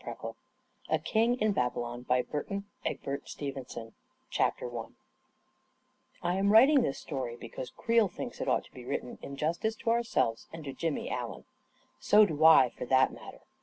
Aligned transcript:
»3, 0.01 0.07
A 0.89 0.97
KING 0.97 1.39
IN 1.39 1.51
BABYLON 1.51 2.07
A 2.09 2.23
KING 2.43 2.63
IN 2.83 2.97
BABYLON 3.03 3.93
CHAPTER 4.31 4.79
I 4.79 4.85
I 6.27 6.35
am 6.37 6.51
writing 6.51 6.81
this 6.81 6.97
story 6.97 7.35
because 7.37 7.69
Creel 7.69 8.07
thinks 8.07 8.41
it 8.41 8.47
ought 8.49 8.63
to 8.65 8.71
be 8.73 8.83
written 8.83 9.19
in 9.21 9.35
justice 9.35 9.75
to 9.75 9.91
ourselves 9.91 10.47
and 10.51 10.63
to 10.63 10.73
Jimmy 10.73 11.07
Allen. 11.11 11.43
So 11.99 12.25
do 12.25 12.43
I, 12.43 12.69
for 12.75 12.87
that 12.87 13.13
matter. 13.13 13.41